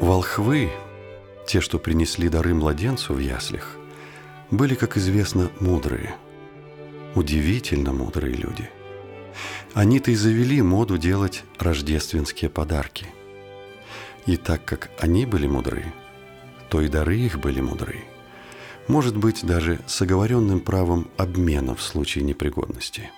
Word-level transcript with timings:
Волхвы, 0.00 0.70
те, 1.44 1.60
что 1.60 1.80
принесли 1.80 2.28
дары 2.28 2.54
младенцу 2.54 3.14
в 3.14 3.18
яслях, 3.18 3.76
были, 4.50 4.76
как 4.76 4.96
известно, 4.96 5.50
мудрые, 5.58 6.14
удивительно 7.16 7.92
мудрые 7.92 8.34
люди. 8.34 8.70
Они-то 9.74 10.12
и 10.12 10.14
завели 10.14 10.62
моду 10.62 10.98
делать 10.98 11.42
рождественские 11.58 12.48
подарки. 12.48 13.06
И 14.26 14.36
так 14.36 14.64
как 14.64 14.90
они 15.00 15.26
были 15.26 15.48
мудры, 15.48 15.84
то 16.68 16.80
и 16.80 16.88
дары 16.88 17.16
их 17.16 17.40
были 17.40 17.60
мудры. 17.60 18.04
Может 18.86 19.16
быть, 19.16 19.44
даже 19.44 19.80
с 19.86 20.00
оговоренным 20.00 20.60
правом 20.60 21.10
обмена 21.16 21.74
в 21.74 21.82
случае 21.82 22.22
непригодности. 22.24 23.10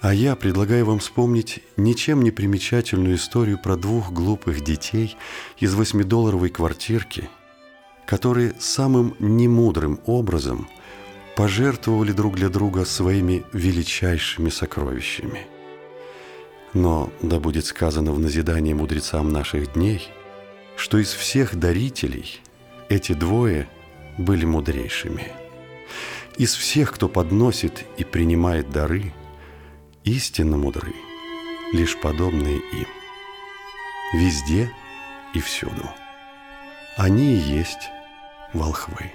А 0.00 0.14
я 0.14 0.34
предлагаю 0.34 0.86
вам 0.86 0.98
вспомнить 0.98 1.60
ничем 1.76 2.22
не 2.22 2.30
примечательную 2.30 3.16
историю 3.16 3.58
про 3.58 3.76
двух 3.76 4.12
глупых 4.12 4.62
детей 4.62 5.16
из 5.58 5.74
восьмидолларовой 5.74 6.48
квартирки– 6.48 7.28
которые 8.10 8.54
самым 8.58 9.14
немудрым 9.20 10.00
образом 10.04 10.68
пожертвовали 11.36 12.10
друг 12.10 12.34
для 12.34 12.48
друга 12.48 12.84
своими 12.84 13.44
величайшими 13.52 14.48
сокровищами. 14.48 15.46
Но 16.74 17.12
да 17.22 17.38
будет 17.38 17.66
сказано 17.66 18.10
в 18.10 18.18
назидании 18.18 18.72
мудрецам 18.72 19.32
наших 19.32 19.74
дней, 19.74 20.08
что 20.76 20.98
из 20.98 21.12
всех 21.12 21.54
дарителей 21.54 22.40
эти 22.88 23.12
двое 23.12 23.68
были 24.18 24.44
мудрейшими. 24.44 25.28
Из 26.36 26.52
всех, 26.52 26.90
кто 26.90 27.08
подносит 27.08 27.84
и 27.96 28.02
принимает 28.02 28.70
дары, 28.70 29.12
истинно 30.04 30.56
мудры, 30.56 30.94
лишь 31.72 31.98
подобные 32.00 32.56
им. 32.56 32.86
Везде 34.14 34.72
и 35.34 35.40
всюду. 35.40 35.88
Они 36.96 37.34
и 37.34 37.38
есть 37.38 37.88
волхвы. 38.52 39.12